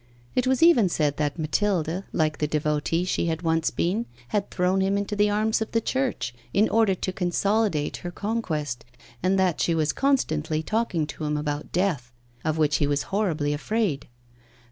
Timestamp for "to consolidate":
6.95-7.97